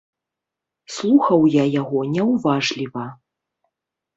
Слухаў 0.93 1.45
я 1.57 1.63
яго 1.81 1.99
няўважліва. 2.15 3.05